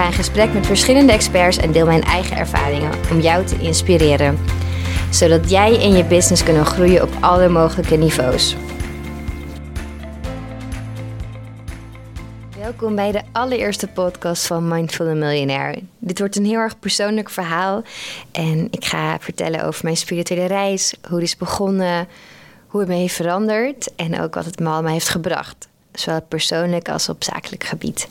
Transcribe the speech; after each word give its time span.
Ga 0.00 0.06
in 0.06 0.12
gesprek 0.12 0.52
met 0.52 0.66
verschillende 0.66 1.12
experts 1.12 1.56
en 1.56 1.72
deel 1.72 1.86
mijn 1.86 2.02
eigen 2.02 2.36
ervaringen 2.36 2.92
om 3.10 3.20
jou 3.20 3.44
te 3.44 3.58
inspireren. 3.58 4.38
Zodat 5.10 5.50
jij 5.50 5.80
en 5.80 5.92
je 5.92 6.04
business 6.04 6.42
kunnen 6.42 6.66
groeien 6.66 7.02
op 7.02 7.10
alle 7.20 7.48
mogelijke 7.48 7.96
niveaus. 7.96 8.56
Welkom 12.58 12.94
bij 12.94 13.12
de 13.12 13.22
allereerste 13.32 13.86
podcast 13.86 14.46
van 14.46 14.68
Mindful 14.68 15.14
Millionaire. 15.14 15.82
Dit 15.98 16.18
wordt 16.18 16.36
een 16.36 16.44
heel 16.44 16.58
erg 16.58 16.78
persoonlijk 16.78 17.30
verhaal 17.30 17.82
en 18.32 18.68
ik 18.70 18.84
ga 18.84 19.18
vertellen 19.18 19.64
over 19.64 19.84
mijn 19.84 19.96
spirituele 19.96 20.46
reis, 20.46 20.94
hoe 21.08 21.18
het 21.18 21.26
is 21.26 21.36
begonnen, 21.36 22.08
hoe 22.66 22.80
het 22.80 22.88
me 22.88 22.96
heeft 22.96 23.14
veranderd 23.14 23.94
en 23.96 24.20
ook 24.20 24.34
wat 24.34 24.44
het 24.44 24.58
me 24.58 24.68
allemaal 24.68 24.92
heeft 24.92 25.08
gebracht. 25.08 25.69
Zowel 25.92 26.22
persoonlijk 26.22 26.88
als 26.88 27.08
op 27.08 27.24
zakelijk 27.24 27.64
gebied. 27.64 28.08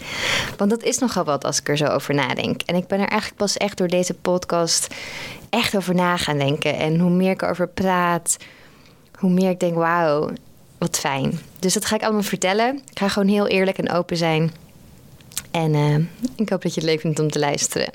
Want 0.57 0.69
dat 0.69 0.83
is 0.83 0.97
nogal 0.97 1.23
wat 1.23 1.43
als 1.43 1.59
ik 1.59 1.69
er 1.69 1.77
zo 1.77 1.85
over 1.85 2.13
nadenk. 2.13 2.61
En 2.61 2.75
ik 2.75 2.87
ben 2.87 2.99
er 2.99 3.07
eigenlijk 3.07 3.39
pas 3.39 3.57
echt 3.57 3.77
door 3.77 3.87
deze 3.87 4.13
podcast 4.13 4.87
echt 5.49 5.75
over 5.75 5.95
na 5.95 6.17
gaan 6.17 6.37
denken. 6.37 6.75
En 6.77 6.99
hoe 6.99 7.11
meer 7.11 7.31
ik 7.31 7.41
erover 7.41 7.67
praat, 7.67 8.37
hoe 9.15 9.29
meer 9.29 9.49
ik 9.49 9.59
denk: 9.59 9.75
wauw, 9.75 10.29
wat 10.77 10.99
fijn. 10.99 11.39
Dus 11.59 11.73
dat 11.73 11.85
ga 11.85 11.95
ik 11.95 12.03
allemaal 12.03 12.21
vertellen. 12.21 12.81
Ik 12.89 12.99
ga 12.99 13.07
gewoon 13.07 13.27
heel 13.27 13.47
eerlijk 13.47 13.77
en 13.77 13.91
open 13.91 14.17
zijn. 14.17 14.51
En 15.51 15.73
uh, 15.73 15.95
ik 16.35 16.49
hoop 16.49 16.61
dat 16.61 16.73
je 16.73 16.81
het 16.81 16.89
leuk 16.89 16.99
vindt 16.99 17.19
om 17.19 17.31
te 17.31 17.39
luisteren. 17.39 17.89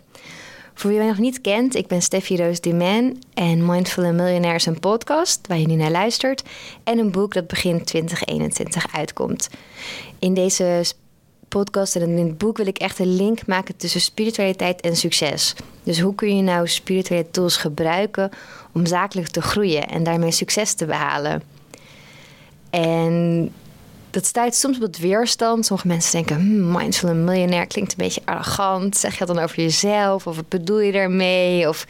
Voor 0.75 0.91
wie 0.91 0.99
mij 0.99 1.09
nog 1.09 1.19
niet 1.19 1.41
kent, 1.41 1.75
ik 1.75 1.87
ben 1.87 2.03
Steffi 2.03 2.37
Roos 2.37 2.61
Dumain 2.61 3.23
en 3.35 3.67
Mindful 3.67 4.05
and 4.05 4.15
Millionaire 4.15 4.57
is 4.57 4.67
een 4.67 4.81
podcast 4.81 5.47
waar 5.47 5.59
je 5.59 5.67
nu 5.67 5.75
naar 5.75 5.91
luistert 5.91 6.43
en 6.85 6.99
een 6.99 7.11
boek 7.11 7.35
dat 7.35 7.47
begin 7.47 7.85
2021 7.85 8.95
uitkomt. 8.95 9.51
In 10.19 10.35
deze 10.35 10.85
podcast 11.49 11.97
en 11.97 12.03
in 12.03 12.27
het 12.27 12.39
boek 12.39 12.57
wil 12.57 12.67
ik 12.67 12.79
echt 12.79 12.99
een 12.99 13.17
link 13.17 13.47
maken 13.47 13.77
tussen 13.77 14.01
spiritualiteit 14.01 14.81
en 14.81 14.97
succes. 14.97 15.55
Dus 15.83 16.01
hoe 16.01 16.15
kun 16.15 16.37
je 16.37 16.43
nou 16.43 16.69
spirituele 16.69 17.31
tools 17.31 17.57
gebruiken 17.57 18.31
om 18.73 18.87
zakelijk 18.87 19.29
te 19.29 19.43
groeien 19.43 19.89
en 19.89 20.03
daarmee 20.03 20.31
succes 20.31 20.75
te 20.75 20.87
behalen? 20.87 21.43
En 22.71 23.53
dat 24.15 24.27
stuit 24.27 24.55
soms 24.55 24.81
op 24.81 24.97
weerstand. 24.97 25.67
Sommige 25.67 25.89
mensen 25.89 26.13
denken, 26.13 26.37
hmm, 26.37 26.73
mindful 26.73 27.09
en 27.09 27.25
miljonair 27.25 27.67
klinkt 27.67 27.91
een 27.91 28.05
beetje 28.05 28.23
arrogant. 28.25 28.97
Zeg 28.97 29.13
je 29.13 29.25
dat 29.25 29.35
dan 29.35 29.45
over 29.45 29.57
jezelf? 29.57 30.27
Of 30.27 30.37
wat 30.37 30.49
bedoel 30.49 30.81
je 30.81 30.93
daarmee? 30.93 31.69
Of 31.69 31.87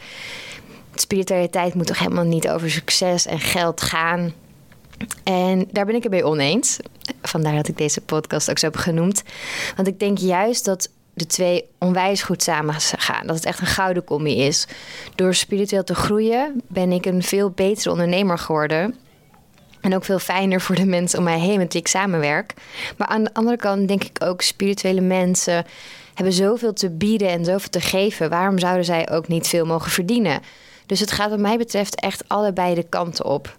spiritualiteit 0.95 1.73
moet 1.73 1.87
toch 1.87 1.99
helemaal 1.99 2.23
niet 2.23 2.49
over 2.49 2.71
succes 2.71 3.25
en 3.25 3.39
geld 3.39 3.81
gaan? 3.81 4.33
En 5.23 5.67
daar 5.71 5.85
ben 5.85 5.95
ik 5.95 6.03
het 6.03 6.11
mee 6.11 6.25
oneens. 6.25 6.77
Vandaar 7.21 7.55
dat 7.55 7.67
ik 7.67 7.77
deze 7.77 8.01
podcast 8.01 8.49
ook 8.49 8.59
zo 8.59 8.65
heb 8.65 8.75
genoemd. 8.75 9.23
Want 9.75 9.87
ik 9.87 9.99
denk 9.99 10.17
juist 10.17 10.65
dat 10.65 10.89
de 11.13 11.25
twee 11.25 11.65
onwijs 11.79 12.23
goed 12.23 12.43
samen 12.43 12.75
gaan. 12.79 13.27
Dat 13.27 13.35
het 13.35 13.45
echt 13.45 13.59
een 13.59 13.67
gouden 13.67 14.03
combi 14.03 14.41
is. 14.41 14.67
Door 15.15 15.35
spiritueel 15.35 15.83
te 15.83 15.95
groeien 15.95 16.61
ben 16.67 16.91
ik 16.91 17.05
een 17.05 17.23
veel 17.23 17.49
betere 17.49 17.91
ondernemer 17.91 18.37
geworden. 18.37 18.95
En 19.85 19.95
ook 19.95 20.05
veel 20.05 20.19
fijner 20.19 20.61
voor 20.61 20.75
de 20.75 20.85
mensen 20.85 21.19
om 21.19 21.25
mij 21.25 21.39
heen 21.39 21.57
met 21.57 21.73
wie 21.73 21.81
ik 21.81 21.87
samenwerk. 21.87 22.53
Maar 22.97 23.07
aan 23.07 23.23
de 23.23 23.33
andere 23.33 23.57
kant 23.57 23.87
denk 23.87 24.03
ik 24.03 24.23
ook 24.23 24.41
spirituele 24.41 25.01
mensen 25.01 25.65
hebben 26.13 26.33
zoveel 26.33 26.73
te 26.73 26.89
bieden 26.89 27.29
en 27.29 27.45
zoveel 27.45 27.69
te 27.69 27.81
geven. 27.81 28.29
Waarom 28.29 28.59
zouden 28.59 28.85
zij 28.85 29.09
ook 29.09 29.27
niet 29.27 29.47
veel 29.47 29.65
mogen 29.65 29.91
verdienen? 29.91 30.41
Dus 30.85 30.99
het 30.99 31.11
gaat 31.11 31.29
wat 31.29 31.39
mij 31.39 31.57
betreft 31.57 31.99
echt 31.99 32.23
allebei 32.27 32.75
de 32.75 32.85
kanten 32.89 33.25
op. 33.25 33.57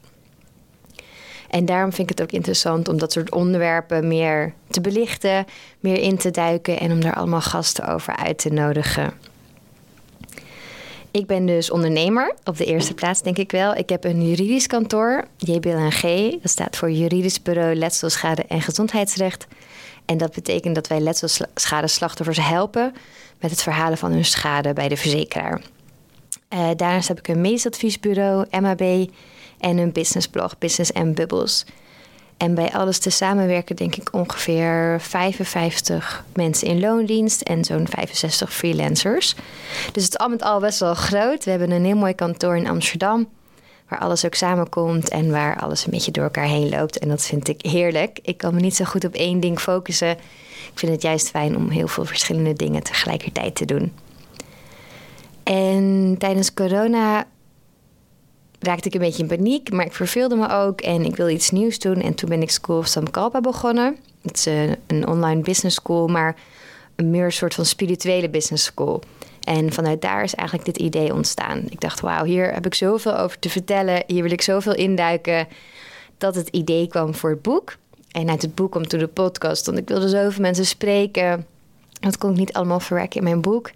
En 1.51 1.65
daarom 1.65 1.93
vind 1.93 2.11
ik 2.11 2.19
het 2.19 2.27
ook 2.27 2.35
interessant 2.35 2.89
om 2.89 2.99
dat 2.99 3.13
soort 3.13 3.33
onderwerpen 3.33 4.09
meer 4.09 4.53
te 4.71 4.81
belichten, 4.81 5.47
meer 5.81 5.99
in 5.99 6.17
te 6.17 6.31
duiken 6.31 6.79
en 6.79 6.93
om 6.93 7.01
daar 7.01 7.15
allemaal 7.15 7.41
gasten 7.41 7.89
over 7.89 8.17
uit 8.17 8.39
te 8.39 8.53
nodigen. 8.53 9.13
Ik 11.17 11.27
ben 11.27 11.47
dus 11.47 11.71
ondernemer, 11.71 12.35
op 12.45 12.57
de 12.57 12.65
eerste 12.65 12.95
plaats 12.95 13.23
denk 13.23 13.39
ik 13.39 13.51
wel. 13.51 13.75
Ik 13.75 13.89
heb 13.89 14.05
een 14.05 14.29
juridisch 14.29 14.67
kantoor, 14.67 15.25
JBLNG. 15.37 16.31
Dat 16.43 16.51
staat 16.51 16.77
voor 16.77 16.91
Juridisch 16.91 17.43
Bureau 17.43 17.75
Letselschade 17.75 18.45
en 18.45 18.63
Gezondheidsrecht. 18.63 19.47
En 20.05 20.17
dat 20.17 20.35
betekent 20.35 20.75
dat 20.75 20.87
wij 20.87 21.13
slachtoffers 21.85 22.39
helpen 22.41 22.93
met 23.41 23.51
het 23.51 23.63
verhalen 23.63 23.99
van 23.99 24.13
hun 24.13 24.25
schade 24.25 24.73
bij 24.73 24.89
de 24.89 24.97
verzekeraar. 24.97 25.61
Uh, 26.55 26.69
daarnaast 26.77 27.09
heb 27.09 27.19
ik 27.19 27.29
een 27.29 27.41
medisch 27.41 27.67
adviesbureau, 27.67 28.47
MAB, 28.61 29.09
en 29.59 29.79
een 29.79 29.93
businessblog, 29.93 30.59
Business 30.59 30.93
and 30.93 31.15
Bubbles. 31.15 31.65
En 32.37 32.55
bij 32.55 32.73
alles 32.73 32.99
te 32.99 33.11
samenwerken 33.11 33.77
denk 33.77 33.97
ik 33.97 34.09
ongeveer 34.13 35.01
55 35.01 36.25
mensen 36.35 36.69
in 36.69 36.81
loondienst 36.81 37.41
en 37.41 37.65
zo'n 37.65 37.89
65 37.89 38.53
freelancers. 38.53 39.35
Dus 39.93 40.05
het 40.05 40.13
is 40.13 40.19
al 40.19 40.29
met 40.29 40.43
al 40.43 40.61
best 40.61 40.81
wel 40.81 40.95
groot. 40.95 41.45
We 41.45 41.51
hebben 41.51 41.71
een 41.71 41.85
heel 41.85 41.97
mooi 41.97 42.15
kantoor 42.15 42.57
in 42.57 42.69
Amsterdam, 42.69 43.29
waar 43.89 43.99
alles 43.99 44.25
ook 44.25 44.35
samenkomt 44.35 45.09
en 45.09 45.31
waar 45.31 45.61
alles 45.61 45.85
een 45.85 45.91
beetje 45.91 46.11
door 46.11 46.25
elkaar 46.25 46.47
heen 46.47 46.69
loopt. 46.69 46.99
En 46.99 47.09
dat 47.09 47.25
vind 47.25 47.49
ik 47.49 47.63
heerlijk. 47.63 48.19
Ik 48.23 48.37
kan 48.37 48.55
me 48.55 48.61
niet 48.61 48.77
zo 48.77 48.85
goed 48.85 49.05
op 49.05 49.15
één 49.15 49.41
ding 49.41 49.61
focussen. 49.61 50.11
Ik 50.73 50.79
vind 50.79 50.93
het 50.93 51.03
juist 51.03 51.31
fijn 51.31 51.57
om 51.57 51.71
heel 51.71 51.89
veel 51.89 52.05
verschillende 52.05 52.53
dingen 52.53 52.83
tegelijkertijd 52.83 53.55
te 53.55 53.65
doen. 53.65 53.93
En 55.43 56.15
tijdens 56.19 56.55
corona 56.55 57.27
raakte 58.59 58.89
ik 58.89 58.95
een 58.95 59.01
beetje 59.01 59.23
in 59.23 59.29
paniek, 59.29 59.73
maar 59.73 59.87
ik 59.87 59.93
verveelde 59.93 60.37
me 60.37 60.49
ook 60.49 60.81
en 60.81 61.05
ik 61.05 61.17
wilde 61.17 61.33
iets 61.33 61.51
nieuws 61.51 61.79
doen. 61.79 62.01
En 62.01 62.15
toen 62.15 62.29
ben 62.29 62.43
ik 62.43 62.51
School 62.51 62.79
of 62.79 62.87
Samkalpa 62.87 63.41
begonnen. 63.41 63.97
Het 64.23 64.37
is 64.37 64.47
een, 64.47 64.77
een 64.87 65.07
online 65.07 65.41
business 65.41 65.77
school, 65.77 66.07
maar 66.07 66.37
een 66.97 67.11
meer 67.11 67.33
soort 67.33 67.55
van 67.55 67.65
spirituele 67.65 68.29
business 68.29 68.65
school. 68.65 69.03
En 69.41 69.73
vanuit 69.73 70.03
daar 70.03 70.23
is 70.23 70.35
eigenlijk 70.35 70.69
dit 70.75 70.87
idee 70.87 71.15
ontstaan. 71.15 71.63
Ik 71.69 71.81
dacht, 71.81 72.01
wauw, 72.01 72.25
hier 72.25 72.53
heb 72.53 72.67
ik 72.67 72.75
zoveel 72.75 73.19
over 73.19 73.39
te 73.39 73.49
vertellen. 73.49 74.03
Hier 74.07 74.23
wil 74.23 74.33
ik 74.33 74.43
zoveel 74.43 74.75
induiken. 74.75 75.49
Dat 76.19 76.35
het 76.35 76.49
idee 76.49 76.87
kwam 76.87 77.15
voor 77.15 77.31
het 77.31 77.43
boek. 77.43 77.77
En 78.11 78.31
uit 78.31 78.43
het 78.43 78.55
boek 78.55 78.73
komt 78.73 78.89
toen 78.89 78.99
de 78.99 79.07
podcast. 79.07 79.67
Want 79.67 79.79
ik 79.79 79.89
wilde 79.89 80.09
zoveel 80.09 80.43
mensen 80.43 80.67
spreken. 80.67 81.47
Dat 82.01 82.19
kon 82.19 82.31
ik 82.31 82.37
niet 82.37 82.53
allemaal 82.53 82.81
verwerken 82.81 83.19
in 83.19 83.25
mijn 83.25 83.41
boek. 83.41 83.71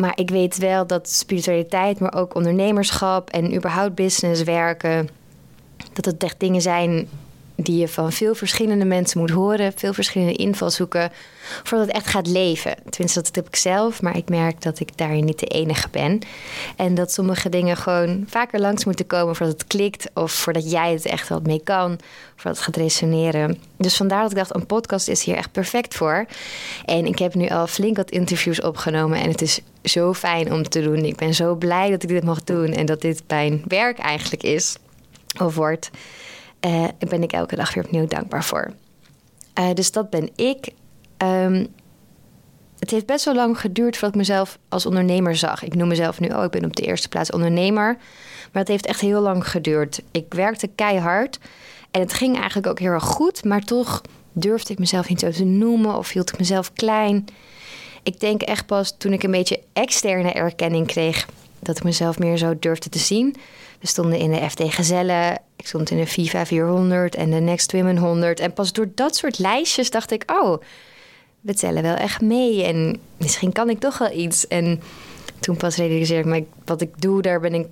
Maar 0.00 0.12
ik 0.14 0.30
weet 0.30 0.58
wel 0.58 0.86
dat 0.86 1.08
spiritualiteit, 1.08 2.00
maar 2.00 2.14
ook 2.14 2.34
ondernemerschap 2.34 3.30
en 3.30 3.54
überhaupt 3.54 3.94
business 3.94 4.42
werken, 4.42 5.08
dat 5.92 6.04
het 6.04 6.22
echt 6.22 6.40
dingen 6.40 6.62
zijn 6.62 7.08
die 7.62 7.78
je 7.78 7.88
van 7.88 8.12
veel 8.12 8.34
verschillende 8.34 8.84
mensen 8.84 9.20
moet 9.20 9.30
horen, 9.30 9.72
veel 9.76 9.92
verschillende 9.92 10.32
invalshoeken, 10.34 11.12
voordat 11.62 11.86
het 11.86 11.96
echt 11.96 12.06
gaat 12.06 12.26
leven. 12.26 12.74
Tenminste, 12.90 13.22
dat 13.22 13.34
heb 13.34 13.46
ik 13.46 13.56
zelf, 13.56 14.02
maar 14.02 14.16
ik 14.16 14.28
merk 14.28 14.62
dat 14.62 14.80
ik 14.80 14.96
daarin 14.96 15.24
niet 15.24 15.38
de 15.38 15.46
enige 15.46 15.88
ben. 15.90 16.18
En 16.76 16.94
dat 16.94 17.12
sommige 17.12 17.48
dingen 17.48 17.76
gewoon 17.76 18.24
vaker 18.28 18.60
langs 18.60 18.84
moeten 18.84 19.06
komen 19.06 19.36
voordat 19.36 19.60
het 19.60 19.66
klikt, 19.66 20.10
of 20.14 20.32
voordat 20.32 20.70
jij 20.70 20.92
het 20.92 21.06
echt 21.06 21.28
wat 21.28 21.46
mee 21.46 21.60
kan, 21.64 21.98
voordat 22.34 22.56
het 22.56 22.64
gaat 22.64 22.76
resoneren. 22.76 23.58
Dus 23.76 23.96
vandaar 23.96 24.22
dat 24.22 24.30
ik 24.30 24.36
dacht, 24.36 24.54
een 24.54 24.66
podcast 24.66 25.08
is 25.08 25.24
hier 25.24 25.36
echt 25.36 25.52
perfect 25.52 25.94
voor. 25.94 26.26
En 26.84 27.06
ik 27.06 27.18
heb 27.18 27.34
nu 27.34 27.48
al 27.48 27.66
flink 27.66 27.96
wat 27.96 28.10
interviews 28.10 28.60
opgenomen 28.60 29.18
en 29.18 29.30
het 29.30 29.42
is 29.42 29.60
zo 29.82 30.14
fijn 30.14 30.52
om 30.52 30.68
te 30.68 30.82
doen. 30.82 31.04
Ik 31.04 31.16
ben 31.16 31.34
zo 31.34 31.54
blij 31.54 31.90
dat 31.90 32.02
ik 32.02 32.08
dit 32.08 32.24
mag 32.24 32.44
doen 32.44 32.72
en 32.72 32.86
dat 32.86 33.00
dit 33.00 33.22
mijn 33.28 33.62
werk 33.66 33.98
eigenlijk 33.98 34.42
is, 34.42 34.76
of 35.40 35.54
wordt. 35.54 35.90
Uh, 36.66 36.84
ben 36.98 37.22
ik 37.22 37.32
elke 37.32 37.56
dag 37.56 37.74
weer 37.74 37.84
opnieuw 37.84 38.06
dankbaar 38.06 38.44
voor. 38.44 38.72
Uh, 39.58 39.72
dus 39.74 39.92
dat 39.92 40.10
ben 40.10 40.30
ik. 40.36 40.72
Um, 41.22 41.66
het 42.78 42.90
heeft 42.90 43.06
best 43.06 43.24
wel 43.24 43.34
lang 43.34 43.60
geduurd 43.60 43.92
voordat 43.92 44.10
ik 44.10 44.16
mezelf 44.16 44.58
als 44.68 44.86
ondernemer 44.86 45.36
zag. 45.36 45.62
Ik 45.62 45.74
noem 45.74 45.88
mezelf 45.88 46.20
nu, 46.20 46.28
oh, 46.28 46.44
ik 46.44 46.50
ben 46.50 46.64
op 46.64 46.76
de 46.76 46.82
eerste 46.82 47.08
plaats 47.08 47.30
ondernemer. 47.30 47.96
Maar 48.52 48.62
het 48.62 48.68
heeft 48.68 48.86
echt 48.86 49.00
heel 49.00 49.20
lang 49.20 49.48
geduurd. 49.48 50.02
Ik 50.10 50.34
werkte 50.34 50.66
keihard 50.66 51.38
en 51.90 52.00
het 52.00 52.12
ging 52.12 52.36
eigenlijk 52.36 52.66
ook 52.66 52.78
heel 52.78 52.90
erg 52.90 53.04
goed, 53.04 53.44
maar 53.44 53.60
toch 53.60 54.02
durfde 54.32 54.72
ik 54.72 54.78
mezelf 54.78 55.08
niet 55.08 55.20
zo 55.20 55.30
te 55.30 55.44
noemen 55.44 55.96
of 55.96 56.10
hield 56.10 56.32
ik 56.32 56.38
mezelf 56.38 56.72
klein. 56.72 57.24
Ik 58.02 58.20
denk 58.20 58.42
echt 58.42 58.66
pas 58.66 58.94
toen 58.98 59.12
ik 59.12 59.22
een 59.22 59.30
beetje 59.30 59.60
externe 59.72 60.32
erkenning 60.32 60.86
kreeg 60.86 61.28
dat 61.58 61.76
ik 61.76 61.84
mezelf 61.84 62.18
meer 62.18 62.36
zo 62.36 62.58
durfde 62.58 62.88
te 62.88 62.98
zien. 62.98 63.36
We 63.80 63.86
stonden 63.86 64.18
in 64.18 64.30
de 64.30 64.50
FD 64.50 64.62
Gezellen, 64.74 65.40
ik 65.56 65.66
stond 65.66 65.90
in 65.90 65.96
de 65.96 66.06
FIFA 66.06 66.46
400 66.46 67.14
en 67.14 67.30
de 67.30 67.40
Next 67.40 67.72
Women 67.72 67.98
100. 67.98 68.40
En 68.40 68.52
pas 68.52 68.72
door 68.72 68.88
dat 68.94 69.16
soort 69.16 69.38
lijstjes 69.38 69.90
dacht 69.90 70.10
ik, 70.10 70.24
oh, 70.26 70.62
we 71.40 71.54
tellen 71.54 71.82
wel 71.82 71.94
echt 71.94 72.20
mee. 72.20 72.64
En 72.64 73.00
misschien 73.16 73.52
kan 73.52 73.70
ik 73.70 73.78
toch 73.78 73.98
wel 73.98 74.12
iets. 74.12 74.46
En 74.46 74.80
toen 75.40 75.56
pas 75.56 75.76
realiseerde 75.76 76.28
ik 76.28 76.34
me, 76.34 76.44
wat 76.64 76.80
ik 76.80 77.00
doe, 77.00 77.22
daar 77.22 77.40
ben 77.40 77.54
ik 77.54 77.66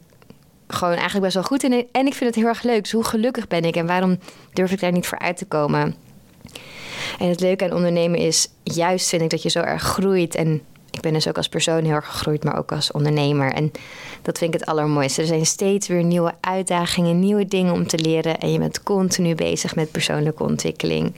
gewoon 0.68 0.94
eigenlijk 0.94 1.22
best 1.22 1.34
wel 1.34 1.44
goed 1.44 1.62
in. 1.62 1.86
En 1.92 2.06
ik 2.06 2.14
vind 2.14 2.30
het 2.30 2.34
heel 2.34 2.48
erg 2.48 2.62
leuk. 2.62 2.82
Dus 2.82 2.92
hoe 2.92 3.04
gelukkig 3.04 3.48
ben 3.48 3.64
ik 3.64 3.76
en 3.76 3.86
waarom 3.86 4.18
durf 4.52 4.72
ik 4.72 4.80
daar 4.80 4.92
niet 4.92 5.06
voor 5.06 5.18
uit 5.18 5.36
te 5.36 5.44
komen? 5.44 5.94
En 7.18 7.28
het 7.28 7.40
leuke 7.40 7.64
aan 7.64 7.72
ondernemen 7.72 8.18
is, 8.18 8.48
juist 8.62 9.08
vind 9.08 9.22
ik 9.22 9.30
dat 9.30 9.42
je 9.42 9.48
zo 9.48 9.60
erg 9.60 9.82
groeit. 9.82 10.34
En 10.34 10.62
ben 11.06 11.14
dus 11.14 11.28
ook 11.28 11.36
als 11.36 11.48
persoon 11.48 11.84
heel 11.84 11.94
erg 11.94 12.06
gegroeid, 12.06 12.44
maar 12.44 12.58
ook 12.58 12.72
als 12.72 12.92
ondernemer. 12.92 13.52
En 13.52 13.72
dat 14.22 14.38
vind 14.38 14.54
ik 14.54 14.60
het 14.60 14.68
allermooiste. 14.68 15.20
Er 15.20 15.26
zijn 15.26 15.46
steeds 15.46 15.88
weer 15.88 16.04
nieuwe 16.04 16.34
uitdagingen, 16.40 17.18
nieuwe 17.18 17.46
dingen 17.46 17.72
om 17.72 17.86
te 17.86 17.98
leren. 17.98 18.38
En 18.38 18.52
je 18.52 18.58
bent 18.58 18.82
continu 18.82 19.34
bezig 19.34 19.74
met 19.74 19.90
persoonlijke 19.90 20.42
ontwikkeling. 20.42 21.14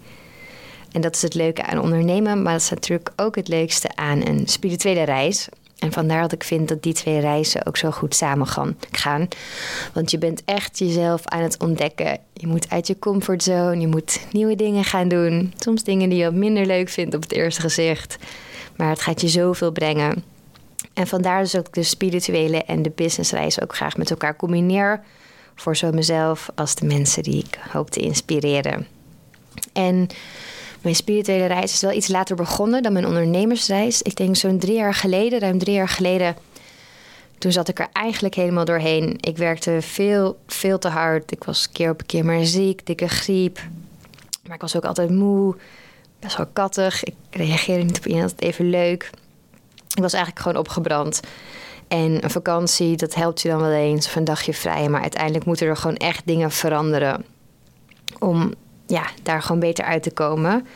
En 0.93 1.00
dat 1.00 1.14
is 1.14 1.23
het 1.23 1.35
leuke 1.35 1.62
aan 1.62 1.81
ondernemen, 1.81 2.43
maar 2.43 2.52
dat 2.52 2.62
is 2.62 2.70
natuurlijk 2.70 3.11
ook 3.17 3.37
het 3.37 3.49
leukste 3.49 3.88
aan 3.94 4.26
een 4.26 4.46
spirituele 4.46 5.02
reis. 5.02 5.49
En 5.79 5.93
vandaar 5.93 6.20
dat 6.20 6.32
ik 6.32 6.44
vind 6.44 6.69
dat 6.69 6.82
die 6.82 6.93
twee 6.93 7.20
reizen 7.20 7.67
ook 7.67 7.76
zo 7.76 7.90
goed 7.90 8.14
samen 8.14 8.46
gaan. 8.90 9.29
Want 9.93 10.11
je 10.11 10.19
bent 10.19 10.43
echt 10.44 10.79
jezelf 10.79 11.26
aan 11.26 11.43
het 11.43 11.58
ontdekken. 11.58 12.19
Je 12.32 12.46
moet 12.46 12.70
uit 12.70 12.87
je 12.87 12.99
comfortzone, 12.99 13.81
je 13.81 13.87
moet 13.87 14.20
nieuwe 14.32 14.55
dingen 14.55 14.85
gaan 14.85 15.08
doen. 15.08 15.52
Soms 15.58 15.85
dingen 15.85 16.08
die 16.08 16.19
je 16.19 16.25
wat 16.25 16.35
minder 16.35 16.67
leuk 16.67 16.88
vindt 16.88 17.14
op 17.14 17.23
het 17.23 17.32
eerste 17.32 17.61
gezicht. 17.61 18.19
Maar 18.78 18.88
het 18.88 19.00
gaat 19.00 19.20
je 19.20 19.28
zoveel 19.28 19.72
brengen. 19.72 20.25
En 20.94 21.06
vandaar 21.06 21.42
dus 21.42 21.56
ook 21.56 21.72
de 21.72 21.82
spirituele 21.82 22.62
en 22.62 22.82
de 22.82 22.92
businessreis 22.94 23.60
ook 23.60 23.75
graag 23.75 23.96
met 23.96 24.10
elkaar 24.10 24.36
combineer. 24.36 25.00
Voor 25.54 25.76
zo 25.76 25.90
mezelf 25.90 26.50
als 26.54 26.75
de 26.75 26.86
mensen 26.86 27.22
die 27.22 27.44
ik 27.44 27.58
hoop 27.72 27.90
te 27.90 28.00
inspireren. 28.00 28.86
En 29.72 30.06
mijn 30.80 30.94
spirituele 30.94 31.46
reis 31.46 31.72
is 31.72 31.80
wel 31.80 31.92
iets 31.92 32.08
later 32.08 32.36
begonnen 32.36 32.82
dan 32.82 32.92
mijn 32.92 33.06
ondernemersreis. 33.06 34.02
Ik 34.02 34.16
denk 34.16 34.36
zo'n 34.36 34.58
drie 34.58 34.76
jaar 34.76 34.94
geleden, 34.94 35.38
ruim 35.38 35.58
drie 35.58 35.75
jaar 35.75 35.88
geleden. 35.88 36.36
Toen 37.38 37.52
zat 37.52 37.69
ik 37.69 37.78
er 37.78 37.88
eigenlijk 37.92 38.34
helemaal 38.34 38.64
doorheen. 38.64 39.16
Ik 39.20 39.36
werkte 39.36 39.78
veel, 39.80 40.38
veel 40.46 40.78
te 40.78 40.88
hard. 40.88 41.32
Ik 41.32 41.44
was 41.44 41.70
keer 41.72 41.90
op 41.90 42.06
keer 42.06 42.25
maar 42.25 42.44
ziek, 42.44 42.86
dikke 42.86 43.08
griep. 43.08 43.58
Maar 44.46 44.54
ik 44.54 44.60
was 44.60 44.76
ook 44.76 44.84
altijd 44.84 45.10
moe, 45.10 45.56
best 46.20 46.36
wel 46.36 46.46
kattig. 46.52 47.04
Ik 47.04 47.14
reageerde 47.30 47.84
niet 47.84 47.98
op 47.98 48.06
iemand 48.06 48.40
even 48.40 48.70
leuk. 48.70 49.10
Ik 49.94 50.02
was 50.02 50.12
eigenlijk 50.12 50.42
gewoon 50.42 50.58
opgebrand. 50.58 51.20
En 51.88 52.24
een 52.24 52.30
vakantie, 52.30 52.96
dat 52.96 53.14
helpt 53.14 53.40
je 53.40 53.48
dan 53.48 53.60
wel 53.60 53.72
eens. 53.72 54.06
Of 54.06 54.16
een 54.16 54.24
dagje 54.24 54.54
vrij. 54.54 54.88
Maar 54.88 55.00
uiteindelijk 55.00 55.44
moeten 55.44 55.66
er 55.66 55.76
gewoon 55.76 55.96
echt 55.96 56.26
dingen 56.26 56.50
veranderen. 56.50 57.24
Om 58.18 58.54
ja, 58.86 59.06
daar 59.22 59.42
gewoon 59.42 59.60
beter 59.60 59.84
uit 59.84 60.02
te 60.02 60.10
komen. 60.10 60.66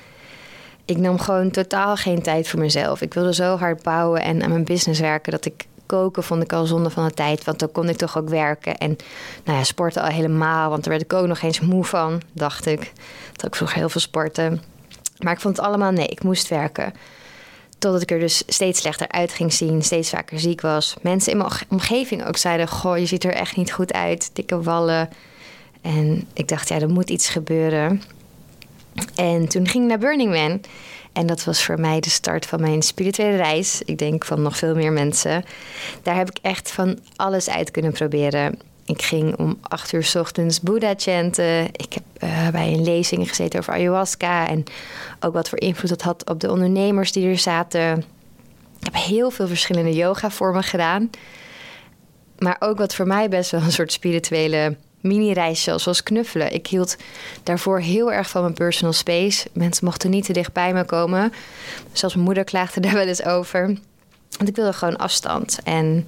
Ik 0.84 0.96
nam 0.96 1.18
gewoon 1.18 1.50
totaal 1.50 1.96
geen 1.96 2.22
tijd 2.22 2.48
voor 2.48 2.58
mezelf. 2.58 3.00
Ik 3.00 3.14
wilde 3.14 3.34
zo 3.34 3.56
hard 3.56 3.82
bouwen 3.82 4.22
en 4.22 4.42
aan 4.42 4.50
mijn 4.50 4.64
business 4.64 5.00
werken 5.00 5.32
dat 5.32 5.44
ik 5.44 5.66
koken 5.86 6.22
vond 6.22 6.42
ik 6.42 6.52
al 6.52 6.66
zonde 6.66 6.90
van 6.90 7.06
de 7.06 7.14
tijd. 7.14 7.44
Want 7.44 7.58
dan 7.58 7.72
kon 7.72 7.88
ik 7.88 7.96
toch 7.96 8.18
ook 8.18 8.28
werken. 8.28 8.78
En 8.78 8.96
nou 9.44 9.58
ja, 9.58 9.64
sporten 9.64 10.02
al 10.02 10.08
helemaal. 10.08 10.70
Want 10.70 10.84
daar 10.84 10.92
werd 10.92 11.04
ik 11.04 11.12
ook 11.12 11.26
nog 11.26 11.42
eens 11.42 11.60
moe 11.60 11.84
van, 11.84 12.22
dacht 12.32 12.66
ik. 12.66 12.92
Dat 13.32 13.46
ik 13.46 13.54
vroeger 13.54 13.78
heel 13.78 13.88
veel 13.88 14.00
sporten. 14.00 14.71
Maar 15.22 15.32
ik 15.32 15.40
vond 15.40 15.56
het 15.56 15.66
allemaal 15.66 15.90
nee, 15.90 16.06
ik 16.06 16.22
moest 16.22 16.48
werken. 16.48 16.92
Totdat 17.78 18.02
ik 18.02 18.10
er 18.10 18.18
dus 18.18 18.42
steeds 18.46 18.80
slechter 18.80 19.08
uit 19.08 19.32
ging 19.32 19.52
zien, 19.52 19.82
steeds 19.82 20.10
vaker 20.10 20.40
ziek 20.40 20.60
was. 20.60 20.94
Mensen 21.00 21.32
in 21.32 21.38
mijn 21.38 21.50
omgeving 21.68 22.26
ook 22.26 22.36
zeiden: 22.36 22.68
Goh, 22.68 22.98
je 22.98 23.06
ziet 23.06 23.24
er 23.24 23.34
echt 23.34 23.56
niet 23.56 23.72
goed 23.72 23.92
uit. 23.92 24.30
Dikke 24.32 24.62
wallen. 24.62 25.08
En 25.80 26.28
ik 26.32 26.48
dacht, 26.48 26.68
ja, 26.68 26.80
er 26.80 26.88
moet 26.88 27.10
iets 27.10 27.28
gebeuren. 27.28 28.02
En 29.14 29.48
toen 29.48 29.68
ging 29.68 29.82
ik 29.82 29.88
naar 29.88 29.98
Burning 29.98 30.30
Man. 30.30 30.60
En 31.12 31.26
dat 31.26 31.44
was 31.44 31.64
voor 31.64 31.80
mij 31.80 32.00
de 32.00 32.10
start 32.10 32.46
van 32.46 32.60
mijn 32.60 32.82
spirituele 32.82 33.36
reis. 33.36 33.82
Ik 33.84 33.98
denk 33.98 34.24
van 34.24 34.42
nog 34.42 34.56
veel 34.56 34.74
meer 34.74 34.92
mensen. 34.92 35.44
Daar 36.02 36.16
heb 36.16 36.30
ik 36.30 36.38
echt 36.42 36.70
van 36.70 36.98
alles 37.16 37.50
uit 37.50 37.70
kunnen 37.70 37.92
proberen. 37.92 38.58
Ik 38.86 39.02
ging 39.02 39.36
om 39.36 39.58
acht 39.62 39.92
uur 39.92 40.04
s 40.04 40.14
ochtends 40.14 40.60
Boeddha 40.60 40.94
chanten. 40.96 41.66
Ik 41.72 41.92
heb 41.92 42.02
uh, 42.24 42.48
bij 42.48 42.72
een 42.72 42.84
lezing 42.84 43.28
gezeten 43.28 43.58
over 43.58 43.72
ayahuasca. 43.72 44.48
En 44.48 44.64
ook 45.20 45.32
wat 45.32 45.48
voor 45.48 45.60
invloed 45.60 45.90
dat 45.90 46.02
had 46.02 46.28
op 46.30 46.40
de 46.40 46.50
ondernemers 46.50 47.12
die 47.12 47.28
er 47.28 47.38
zaten. 47.38 47.98
Ik 48.78 48.92
heb 48.92 48.94
heel 48.94 49.30
veel 49.30 49.46
verschillende 49.46 49.92
yoga-vormen 49.92 50.62
gedaan. 50.62 51.10
Maar 52.38 52.56
ook 52.58 52.78
wat 52.78 52.94
voor 52.94 53.06
mij 53.06 53.28
best 53.28 53.50
wel 53.50 53.62
een 53.62 53.72
soort 53.72 53.92
spirituele 53.92 54.76
mini-reisje 55.00 55.78
zoals 55.78 56.02
knuffelen. 56.02 56.52
Ik 56.52 56.66
hield 56.66 56.96
daarvoor 57.42 57.80
heel 57.80 58.12
erg 58.12 58.30
van 58.30 58.42
mijn 58.42 58.54
personal 58.54 58.92
space. 58.92 59.48
Mensen 59.52 59.84
mochten 59.84 60.10
niet 60.10 60.24
te 60.24 60.32
dicht 60.32 60.52
bij 60.52 60.72
me 60.72 60.84
komen. 60.84 61.32
Zelfs 61.92 62.14
mijn 62.14 62.26
moeder 62.26 62.44
klaagde 62.44 62.80
daar 62.84 62.92
wel 62.92 63.06
eens 63.06 63.24
over. 63.24 63.66
Want 64.36 64.48
ik 64.48 64.56
wilde 64.56 64.72
gewoon 64.72 64.96
afstand. 64.96 65.58
En 65.64 66.06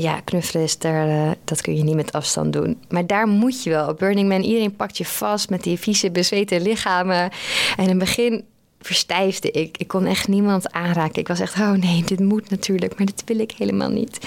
ja, 0.00 0.20
knuffelen 0.20 0.62
is 0.62 0.78
daar, 0.78 1.08
uh, 1.08 1.30
dat 1.44 1.60
kun 1.60 1.76
je 1.76 1.82
niet 1.82 1.94
met 1.94 2.12
afstand 2.12 2.52
doen. 2.52 2.78
Maar 2.88 3.06
daar 3.06 3.26
moet 3.26 3.62
je 3.62 3.70
wel. 3.70 3.88
Op 3.88 3.98
Burning 3.98 4.28
Man, 4.28 4.42
iedereen 4.42 4.76
pakt 4.76 4.98
je 4.98 5.04
vast 5.04 5.50
met 5.50 5.62
die 5.62 5.78
vieze, 5.78 6.10
bezweten 6.10 6.62
lichamen. 6.62 7.30
En 7.76 7.82
in 7.82 7.88
het 7.88 7.98
begin 7.98 8.44
verstijfde 8.80 9.50
ik. 9.50 9.78
Ik 9.78 9.88
kon 9.88 10.06
echt 10.06 10.28
niemand 10.28 10.72
aanraken. 10.72 11.20
Ik 11.20 11.28
was 11.28 11.40
echt, 11.40 11.54
oh 11.54 11.72
nee, 11.72 12.04
dit 12.04 12.20
moet 12.20 12.50
natuurlijk, 12.50 12.98
maar 12.98 13.06
dit 13.06 13.22
wil 13.26 13.38
ik 13.38 13.52
helemaal 13.58 13.90
niet. 13.90 14.18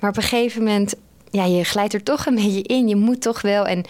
Maar 0.00 0.10
op 0.10 0.16
een 0.16 0.22
gegeven 0.22 0.62
moment 0.62 0.94
ja, 1.30 1.44
je 1.44 1.64
glijdt 1.64 1.94
er 1.94 2.02
toch 2.02 2.26
een 2.26 2.34
beetje 2.34 2.62
in. 2.62 2.88
Je 2.88 2.96
moet 2.96 3.20
toch 3.22 3.40
wel. 3.40 3.66
En 3.66 3.84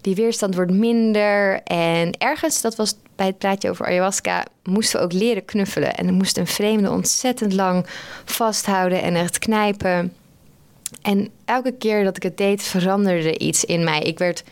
die 0.00 0.14
weerstand 0.14 0.54
wordt 0.54 0.72
minder. 0.72 1.62
En 1.62 2.12
ergens, 2.18 2.60
dat 2.60 2.76
was 2.76 2.94
bij 3.16 3.26
het 3.26 3.38
praatje 3.38 3.70
over 3.70 3.86
ayahuasca, 3.86 4.44
moesten 4.62 4.98
we 4.98 5.04
ook 5.04 5.12
leren 5.12 5.44
knuffelen. 5.44 5.94
En 5.94 6.06
dan 6.06 6.14
moest 6.14 6.36
een 6.36 6.46
vreemde 6.46 6.90
ontzettend 6.90 7.52
lang 7.52 7.86
vasthouden 8.24 9.02
en 9.02 9.14
echt 9.14 9.38
knijpen. 9.38 10.12
En 11.08 11.28
elke 11.44 11.72
keer 11.72 12.04
dat 12.04 12.16
ik 12.16 12.22
het 12.22 12.36
deed, 12.36 12.62
veranderde 12.62 13.38
iets 13.38 13.64
in 13.64 13.84
mij. 13.84 14.00
Ik 14.00 14.18
werd 14.18 14.44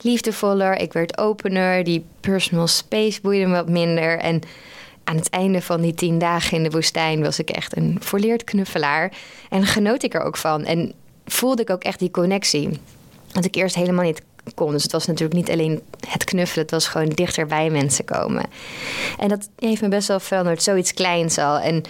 liefdevoller, 0.00 0.80
ik 0.80 0.92
werd 0.92 1.18
opener. 1.18 1.84
Die 1.84 2.04
personal 2.20 2.66
space 2.66 3.20
boeide 3.20 3.46
me 3.46 3.54
wat 3.54 3.68
minder. 3.68 4.18
En 4.18 4.40
aan 5.04 5.16
het 5.16 5.30
einde 5.30 5.62
van 5.62 5.80
die 5.80 5.94
tien 5.94 6.18
dagen 6.18 6.56
in 6.56 6.62
de 6.62 6.70
woestijn 6.70 7.22
was 7.22 7.38
ik 7.38 7.50
echt 7.50 7.76
een 7.76 7.96
volleerd 8.00 8.44
knuffelaar. 8.44 9.12
En 9.50 9.66
genoot 9.66 10.02
ik 10.02 10.14
er 10.14 10.20
ook 10.20 10.36
van. 10.36 10.64
En 10.64 10.92
voelde 11.26 11.62
ik 11.62 11.70
ook 11.70 11.82
echt 11.82 11.98
die 11.98 12.10
connectie. 12.10 12.68
Wat 13.32 13.44
ik 13.44 13.54
eerst 13.54 13.74
helemaal 13.74 14.04
niet 14.04 14.22
kon. 14.54 14.72
Dus 14.72 14.82
het 14.82 14.92
was 14.92 15.06
natuurlijk 15.06 15.34
niet 15.34 15.50
alleen 15.50 15.82
het 16.08 16.24
knuffelen, 16.24 16.62
het 16.62 16.70
was 16.70 16.88
gewoon 16.88 17.08
dichter 17.08 17.46
bij 17.46 17.70
mensen 17.70 18.04
komen. 18.04 18.44
En 19.18 19.28
dat 19.28 19.48
heeft 19.58 19.82
me 19.82 19.88
best 19.88 20.08
wel 20.08 20.20
veranderd, 20.20 20.62
zoiets 20.62 20.94
kleins 20.94 21.38
al. 21.38 21.58
En 21.58 21.82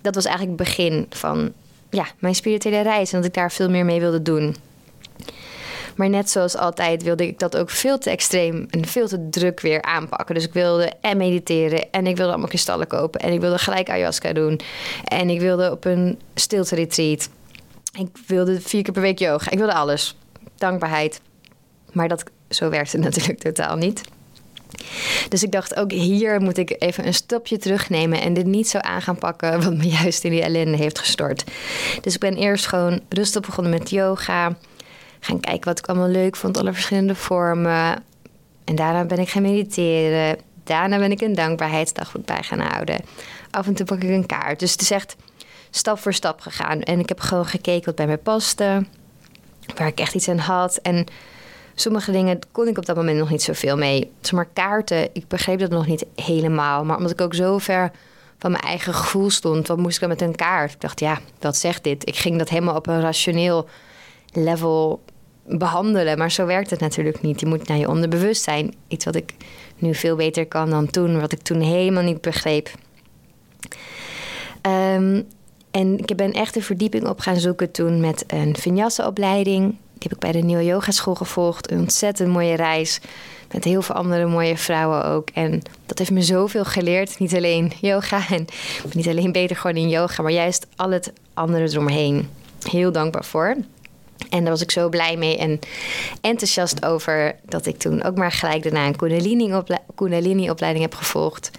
dat 0.00 0.14
was 0.14 0.24
eigenlijk 0.24 0.58
het 0.58 0.68
begin 0.68 1.06
van 1.10 1.52
ja, 1.90 2.06
mijn 2.18 2.34
spirituele 2.34 2.82
reis 2.82 3.12
en 3.12 3.18
dat 3.18 3.28
ik 3.28 3.34
daar 3.34 3.52
veel 3.52 3.70
meer 3.70 3.84
mee 3.84 4.00
wilde 4.00 4.22
doen. 4.22 4.56
Maar 5.96 6.08
net 6.08 6.30
zoals 6.30 6.56
altijd 6.56 7.02
wilde 7.02 7.26
ik 7.26 7.38
dat 7.38 7.56
ook 7.56 7.70
veel 7.70 7.98
te 7.98 8.10
extreem 8.10 8.66
en 8.70 8.86
veel 8.86 9.08
te 9.08 9.28
druk 9.28 9.60
weer 9.60 9.82
aanpakken. 9.82 10.34
Dus 10.34 10.44
ik 10.44 10.52
wilde 10.52 10.92
en 11.00 11.16
mediteren 11.16 11.90
en 11.90 12.06
ik 12.06 12.16
wilde 12.16 12.30
allemaal 12.30 12.48
kristallen 12.48 12.86
kopen 12.86 13.20
en 13.20 13.32
ik 13.32 13.40
wilde 13.40 13.58
gelijk 13.58 13.90
ayahuasca 13.90 14.32
doen. 14.32 14.60
En 15.04 15.30
ik 15.30 15.40
wilde 15.40 15.70
op 15.70 15.84
een 15.84 16.20
stilte 16.34 16.74
retreat. 16.74 17.28
Ik 17.98 18.08
wilde 18.26 18.60
vier 18.60 18.82
keer 18.82 18.92
per 18.92 19.02
week 19.02 19.18
yoga. 19.18 19.50
Ik 19.50 19.58
wilde 19.58 19.74
alles. 19.74 20.16
Dankbaarheid. 20.56 21.20
Maar 21.92 22.08
dat, 22.08 22.24
zo 22.48 22.68
werkt 22.68 22.92
het 22.92 23.00
natuurlijk 23.10 23.38
totaal 23.38 23.76
niet. 23.76 24.02
Dus 25.28 25.42
ik 25.42 25.52
dacht 25.52 25.76
ook 25.76 25.92
hier 25.92 26.40
moet 26.40 26.58
ik 26.58 26.76
even 26.78 27.06
een 27.06 27.14
stapje 27.14 27.58
terugnemen 27.58 28.20
en 28.20 28.34
dit 28.34 28.46
niet 28.46 28.68
zo 28.68 28.78
aan 28.78 29.02
gaan 29.02 29.18
pakken 29.18 29.62
wat 29.62 29.74
me 29.74 29.88
juist 30.00 30.24
in 30.24 30.30
die 30.30 30.42
ellende 30.42 30.76
heeft 30.76 30.98
gestort. 30.98 31.44
Dus 32.00 32.14
ik 32.14 32.20
ben 32.20 32.36
eerst 32.36 32.66
gewoon 32.66 33.00
rustig 33.08 33.40
begonnen 33.40 33.72
met 33.72 33.90
yoga. 33.90 34.56
Gaan 35.20 35.40
kijken 35.40 35.64
wat 35.64 35.78
ik 35.78 35.86
allemaal 35.86 36.08
leuk 36.08 36.36
vond, 36.36 36.58
alle 36.58 36.72
verschillende 36.72 37.14
vormen. 37.14 38.02
En 38.64 38.74
daarna 38.74 39.04
ben 39.04 39.18
ik 39.18 39.28
gaan 39.28 39.42
mediteren. 39.42 40.38
Daarna 40.64 40.98
ben 40.98 41.10
ik 41.10 41.20
een 41.20 41.34
dankbaarheidsdagboek 41.34 42.24
bij 42.24 42.42
gaan 42.42 42.60
houden. 42.60 43.04
Af 43.50 43.66
en 43.66 43.74
toe 43.74 43.86
pak 43.86 44.02
ik 44.02 44.10
een 44.10 44.26
kaart. 44.26 44.58
Dus 44.58 44.72
het 44.72 44.80
is 44.80 44.90
echt 44.90 45.16
stap 45.70 45.98
voor 45.98 46.14
stap 46.14 46.40
gegaan. 46.40 46.80
En 46.80 46.98
ik 46.98 47.08
heb 47.08 47.20
gewoon 47.20 47.46
gekeken 47.46 47.84
wat 47.84 47.94
bij 47.94 48.06
mij 48.06 48.18
paste, 48.18 48.86
waar 49.76 49.86
ik 49.86 50.00
echt 50.00 50.14
iets 50.14 50.28
aan 50.28 50.38
had. 50.38 50.76
En 50.76 51.06
sommige 51.80 52.12
dingen 52.12 52.38
kon 52.52 52.68
ik 52.68 52.78
op 52.78 52.86
dat 52.86 52.96
moment 52.96 53.18
nog 53.18 53.30
niet 53.30 53.42
zoveel 53.42 53.76
mee. 53.76 54.10
Zeg 54.20 54.32
maar 54.32 54.48
kaarten, 54.52 55.08
ik 55.12 55.28
begreep 55.28 55.58
dat 55.58 55.70
nog 55.70 55.86
niet 55.86 56.06
helemaal. 56.14 56.84
Maar 56.84 56.96
omdat 56.96 57.12
ik 57.12 57.20
ook 57.20 57.34
zo 57.34 57.58
ver 57.58 57.90
van 58.38 58.50
mijn 58.50 58.62
eigen 58.62 58.94
gevoel 58.94 59.30
stond, 59.30 59.68
wat 59.68 59.78
moest 59.78 59.94
ik 59.94 60.00
dan 60.00 60.08
met 60.08 60.20
een 60.20 60.36
kaart? 60.36 60.72
Ik 60.72 60.80
dacht, 60.80 61.00
ja, 61.00 61.18
wat 61.40 61.56
zegt 61.56 61.84
dit? 61.84 62.08
Ik 62.08 62.16
ging 62.16 62.38
dat 62.38 62.48
helemaal 62.48 62.76
op 62.76 62.86
een 62.86 63.00
rationeel 63.00 63.68
level 64.32 65.00
behandelen. 65.44 66.18
Maar 66.18 66.30
zo 66.30 66.46
werkt 66.46 66.70
het 66.70 66.80
natuurlijk 66.80 67.22
niet. 67.22 67.40
Je 67.40 67.46
moet 67.46 67.68
naar 67.68 67.78
je 67.78 67.88
onderbewustzijn. 67.88 68.74
Iets 68.88 69.04
wat 69.04 69.14
ik 69.14 69.34
nu 69.78 69.94
veel 69.94 70.16
beter 70.16 70.46
kan 70.46 70.70
dan 70.70 70.90
toen, 70.90 71.20
wat 71.20 71.32
ik 71.32 71.42
toen 71.42 71.60
helemaal 71.60 72.02
niet 72.02 72.20
begreep. 72.20 72.70
Um, 74.62 75.26
en 75.70 75.98
ik 75.98 76.16
ben 76.16 76.32
echt 76.32 76.56
een 76.56 76.62
verdieping 76.62 77.08
op 77.08 77.20
gaan 77.20 77.36
zoeken 77.36 77.70
toen 77.70 78.00
met 78.00 78.24
een 78.26 78.56
vinyasa-opleiding. 78.56 79.76
Die 80.00 80.08
heb 80.08 80.12
ik 80.12 80.30
bij 80.30 80.40
de 80.40 80.46
Nieuwe 80.46 80.64
Yoga 80.64 80.90
School 80.90 81.14
gevolgd. 81.14 81.70
Een 81.70 81.78
ontzettend 81.78 82.28
mooie 82.28 82.54
reis. 82.54 83.00
Met 83.52 83.64
heel 83.64 83.82
veel 83.82 83.94
andere 83.94 84.26
mooie 84.26 84.56
vrouwen 84.56 85.04
ook. 85.04 85.28
En 85.34 85.62
dat 85.86 85.98
heeft 85.98 86.10
me 86.10 86.22
zoveel 86.22 86.64
geleerd. 86.64 87.18
Niet 87.18 87.34
alleen 87.34 87.72
yoga 87.80 88.28
en 88.28 88.46
niet 88.92 89.08
alleen 89.08 89.32
beter 89.32 89.56
gewoon 89.56 89.76
in 89.76 89.88
yoga, 89.88 90.22
maar 90.22 90.32
juist 90.32 90.66
al 90.76 90.90
het 90.90 91.12
andere 91.34 91.70
eromheen. 91.70 92.28
Heel 92.62 92.92
dankbaar 92.92 93.24
voor. 93.24 93.56
En 94.30 94.40
daar 94.40 94.50
was 94.50 94.62
ik 94.62 94.70
zo 94.70 94.88
blij 94.88 95.16
mee 95.16 95.38
en 95.38 95.58
enthousiast 96.20 96.84
over 96.84 97.36
dat 97.44 97.66
ik 97.66 97.78
toen 97.78 98.02
ook 98.02 98.16
maar 98.16 98.32
gelijk 98.32 98.62
daarna 98.62 98.86
een 98.86 98.96
Kundalini-opleiding 99.94 100.84
heb 100.84 100.94
gevolgd. 100.94 101.50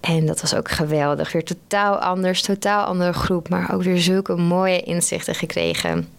En 0.00 0.26
dat 0.26 0.40
was 0.40 0.54
ook 0.54 0.70
geweldig. 0.70 1.32
Weer 1.32 1.44
totaal 1.44 1.96
anders, 1.96 2.42
totaal 2.42 2.84
andere 2.84 3.12
groep, 3.12 3.48
maar 3.48 3.74
ook 3.74 3.82
weer 3.82 3.98
zulke 3.98 4.36
mooie 4.36 4.80
inzichten 4.80 5.34
gekregen. 5.34 6.17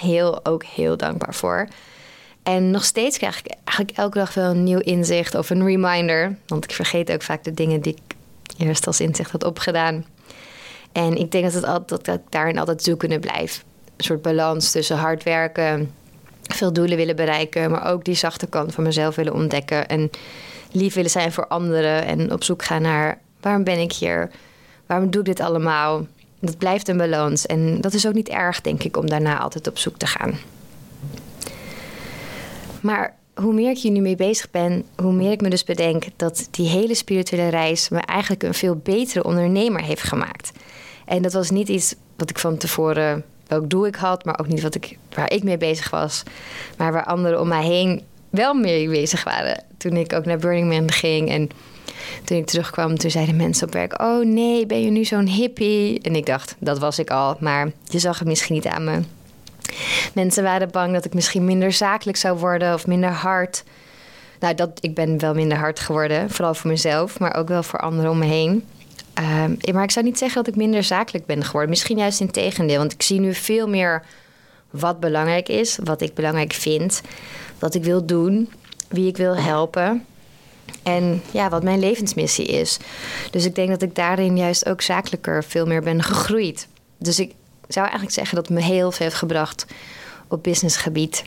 Heel, 0.00 0.44
ook 0.44 0.64
heel 0.64 0.96
dankbaar 0.96 1.34
voor. 1.34 1.68
En 2.42 2.70
nog 2.70 2.84
steeds 2.84 3.18
krijg 3.18 3.38
ik 3.38 3.54
eigenlijk 3.64 3.98
elke 3.98 4.18
dag 4.18 4.34
wel 4.34 4.50
een 4.50 4.64
nieuw 4.64 4.78
inzicht 4.78 5.34
of 5.34 5.50
een 5.50 5.64
reminder. 5.64 6.36
Want 6.46 6.64
ik 6.64 6.72
vergeet 6.72 7.12
ook 7.12 7.22
vaak 7.22 7.44
de 7.44 7.54
dingen 7.54 7.80
die 7.80 7.92
ik 7.92 8.16
eerst 8.66 8.86
als 8.86 9.00
inzicht 9.00 9.30
had 9.30 9.44
opgedaan. 9.44 10.04
En 10.92 11.16
ik 11.16 11.30
denk 11.30 11.44
dat, 11.44 11.52
het 11.52 11.64
altijd, 11.64 12.04
dat 12.04 12.14
ik 12.14 12.22
daarin 12.28 12.58
altijd 12.58 12.82
zoekende 12.82 13.18
blijf. 13.18 13.64
Een 13.96 14.04
soort 14.04 14.22
balans 14.22 14.70
tussen 14.70 14.96
hard 14.96 15.22
werken, 15.22 15.94
veel 16.42 16.72
doelen 16.72 16.96
willen 16.96 17.16
bereiken, 17.16 17.70
maar 17.70 17.86
ook 17.86 18.04
die 18.04 18.14
zachte 18.14 18.46
kant 18.46 18.74
van 18.74 18.84
mezelf 18.84 19.14
willen 19.14 19.34
ontdekken. 19.34 19.88
En 19.88 20.10
lief 20.72 20.94
willen 20.94 21.10
zijn 21.10 21.32
voor 21.32 21.46
anderen 21.46 22.04
en 22.04 22.32
op 22.32 22.44
zoek 22.44 22.64
gaan 22.64 22.82
naar 22.82 23.18
waarom 23.40 23.64
ben 23.64 23.78
ik 23.78 23.92
hier? 23.92 24.30
Waarom 24.86 25.10
doe 25.10 25.20
ik 25.20 25.26
dit 25.26 25.40
allemaal? 25.40 26.06
Dat 26.40 26.58
blijft 26.58 26.88
een 26.88 26.96
balans. 26.96 27.46
En 27.46 27.80
dat 27.80 27.94
is 27.94 28.06
ook 28.06 28.14
niet 28.14 28.28
erg, 28.28 28.60
denk 28.60 28.82
ik, 28.82 28.96
om 28.96 29.08
daarna 29.08 29.38
altijd 29.38 29.68
op 29.68 29.78
zoek 29.78 29.96
te 29.96 30.06
gaan. 30.06 30.38
Maar 32.80 33.16
hoe 33.34 33.54
meer 33.54 33.70
ik 33.70 33.78
hier 33.78 33.92
nu 33.92 34.00
mee 34.00 34.16
bezig 34.16 34.50
ben, 34.50 34.84
hoe 34.96 35.12
meer 35.12 35.32
ik 35.32 35.40
me 35.40 35.48
dus 35.48 35.64
bedenk 35.64 36.04
dat 36.16 36.48
die 36.50 36.68
hele 36.68 36.94
spirituele 36.94 37.48
reis 37.48 37.88
me 37.88 37.98
eigenlijk 37.98 38.42
een 38.42 38.54
veel 38.54 38.76
betere 38.76 39.24
ondernemer 39.24 39.82
heeft 39.82 40.02
gemaakt. 40.02 40.52
En 41.04 41.22
dat 41.22 41.32
was 41.32 41.50
niet 41.50 41.68
iets 41.68 41.94
wat 42.16 42.30
ik 42.30 42.38
van 42.38 42.56
tevoren 42.56 43.24
welk 43.46 43.70
doel 43.70 43.86
ik 43.86 43.94
had, 43.94 44.24
maar 44.24 44.38
ook 44.40 44.48
niet 44.48 44.62
wat 44.62 44.74
ik, 44.74 44.98
waar 45.14 45.32
ik 45.32 45.42
mee 45.42 45.58
bezig 45.58 45.90
was, 45.90 46.22
maar 46.76 46.92
waar 46.92 47.04
anderen 47.04 47.40
om 47.40 47.48
mij 47.48 47.64
heen 47.64 48.02
wel 48.30 48.54
mee 48.54 48.88
bezig 48.88 49.24
waren. 49.24 49.64
Toen 49.76 49.96
ik 49.96 50.12
ook 50.12 50.24
naar 50.24 50.38
Burning 50.38 50.68
Man 50.68 50.90
ging 50.90 51.30
en 51.30 51.50
toen 52.24 52.38
ik 52.38 52.46
terugkwam, 52.46 52.98
toen 52.98 53.10
zeiden 53.10 53.36
mensen 53.36 53.66
op 53.66 53.72
werk: 53.72 54.02
Oh 54.02 54.24
nee, 54.24 54.66
ben 54.66 54.82
je 54.82 54.90
nu 54.90 55.04
zo'n 55.04 55.26
hippie? 55.26 56.00
En 56.00 56.14
ik 56.16 56.26
dacht, 56.26 56.54
dat 56.58 56.78
was 56.78 56.98
ik 56.98 57.10
al, 57.10 57.36
maar 57.40 57.70
je 57.84 57.98
zag 57.98 58.18
het 58.18 58.28
misschien 58.28 58.54
niet 58.54 58.66
aan 58.66 58.84
me. 58.84 59.00
Mensen 60.14 60.42
waren 60.42 60.70
bang 60.70 60.92
dat 60.92 61.04
ik 61.04 61.14
misschien 61.14 61.44
minder 61.44 61.72
zakelijk 61.72 62.16
zou 62.18 62.38
worden 62.38 62.74
of 62.74 62.86
minder 62.86 63.10
hard. 63.10 63.64
Nou, 64.40 64.54
dat, 64.54 64.70
ik 64.80 64.94
ben 64.94 65.18
wel 65.18 65.34
minder 65.34 65.58
hard 65.58 65.80
geworden, 65.80 66.30
vooral 66.30 66.54
voor 66.54 66.70
mezelf, 66.70 67.18
maar 67.18 67.34
ook 67.34 67.48
wel 67.48 67.62
voor 67.62 67.78
anderen 67.78 68.10
om 68.10 68.18
me 68.18 68.26
heen. 68.26 68.64
Uh, 69.20 69.72
maar 69.72 69.82
ik 69.82 69.90
zou 69.90 70.04
niet 70.04 70.18
zeggen 70.18 70.44
dat 70.44 70.52
ik 70.52 70.60
minder 70.60 70.84
zakelijk 70.84 71.26
ben 71.26 71.44
geworden. 71.44 71.70
Misschien 71.70 71.98
juist 71.98 72.20
in 72.20 72.30
tegendeel, 72.30 72.78
want 72.78 72.92
ik 72.92 73.02
zie 73.02 73.20
nu 73.20 73.34
veel 73.34 73.68
meer 73.68 74.02
wat 74.70 75.00
belangrijk 75.00 75.48
is, 75.48 75.78
wat 75.84 76.00
ik 76.00 76.14
belangrijk 76.14 76.52
vind, 76.52 77.00
wat 77.58 77.74
ik 77.74 77.84
wil 77.84 78.06
doen, 78.06 78.52
wie 78.88 79.06
ik 79.06 79.16
wil 79.16 79.36
helpen. 79.36 80.04
En 80.88 81.22
ja, 81.30 81.48
wat 81.48 81.62
mijn 81.62 81.78
levensmissie 81.78 82.46
is. 82.46 82.78
Dus 83.30 83.44
ik 83.44 83.54
denk 83.54 83.68
dat 83.68 83.82
ik 83.82 83.94
daarin 83.94 84.36
juist 84.36 84.68
ook 84.68 84.80
zakelijker 84.80 85.44
veel 85.44 85.66
meer 85.66 85.82
ben 85.82 86.02
gegroeid. 86.02 86.68
Dus 86.98 87.18
ik 87.18 87.34
zou 87.66 87.86
eigenlijk 87.86 88.14
zeggen 88.14 88.36
dat 88.36 88.48
het 88.48 88.58
me 88.58 88.64
heel 88.64 88.92
veel 88.92 89.06
heeft 89.06 89.18
gebracht 89.18 89.66
op 90.28 90.42
businessgebied. 90.42 91.24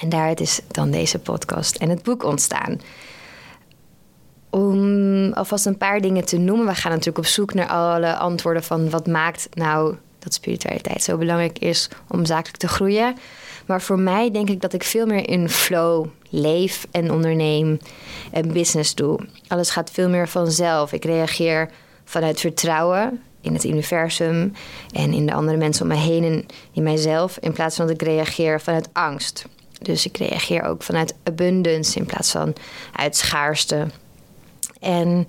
En 0.00 0.08
daaruit 0.08 0.40
is 0.40 0.60
dan 0.68 0.90
deze 0.90 1.18
podcast 1.18 1.76
en 1.76 1.88
het 1.88 2.02
boek 2.02 2.24
ontstaan. 2.24 2.80
Om 4.50 5.32
alvast 5.32 5.66
een 5.66 5.76
paar 5.76 6.00
dingen 6.00 6.24
te 6.24 6.38
noemen. 6.38 6.66
We 6.66 6.74
gaan 6.74 6.90
natuurlijk 6.90 7.18
op 7.18 7.26
zoek 7.26 7.54
naar 7.54 7.68
alle 7.68 8.16
antwoorden 8.16 8.64
van 8.64 8.90
wat 8.90 9.06
maakt 9.06 9.48
nou 9.54 9.96
dat 10.18 10.34
spiritualiteit 10.34 11.02
zo 11.02 11.16
belangrijk 11.16 11.58
is 11.58 11.88
om 12.08 12.24
zakelijk 12.24 12.56
te 12.56 12.68
groeien. 12.68 13.16
Maar 13.70 13.82
voor 13.82 13.98
mij 13.98 14.30
denk 14.30 14.48
ik 14.48 14.60
dat 14.60 14.72
ik 14.72 14.84
veel 14.84 15.06
meer 15.06 15.28
in 15.28 15.48
flow 15.48 16.06
leef 16.30 16.86
en 16.90 17.12
onderneem 17.12 17.78
en 18.32 18.52
business 18.52 18.94
doe. 18.94 19.18
Alles 19.48 19.70
gaat 19.70 19.90
veel 19.90 20.08
meer 20.08 20.28
vanzelf. 20.28 20.92
Ik 20.92 21.04
reageer 21.04 21.70
vanuit 22.04 22.40
vertrouwen 22.40 23.22
in 23.40 23.52
het 23.52 23.64
universum 23.64 24.52
en 24.92 25.12
in 25.12 25.26
de 25.26 25.32
andere 25.32 25.56
mensen 25.56 25.82
om 25.82 25.88
me 25.88 25.96
heen 25.96 26.24
en 26.24 26.46
in 26.72 26.82
mijzelf, 26.82 27.38
in 27.38 27.52
plaats 27.52 27.76
van 27.76 27.86
dat 27.86 27.94
ik 27.94 28.02
reageer 28.02 28.60
vanuit 28.60 28.88
angst. 28.92 29.44
Dus 29.82 30.06
ik 30.06 30.16
reageer 30.16 30.62
ook 30.62 30.82
vanuit 30.82 31.14
abundance 31.22 31.98
in 31.98 32.06
plaats 32.06 32.30
van 32.30 32.54
uit 32.92 33.16
schaarste. 33.16 33.86
En 34.80 35.26